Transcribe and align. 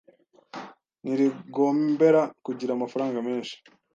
ntirigombera 1.01 2.21
kugira 2.45 2.71
amafaranga 2.73 3.17
menshi 3.27 3.55